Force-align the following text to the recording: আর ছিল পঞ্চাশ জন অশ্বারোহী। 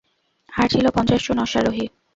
আর 0.53 0.67
ছিল 0.69 0.85
পঞ্চাশ 0.95 1.21
জন 1.27 1.37
অশ্বারোহী। 1.39 1.85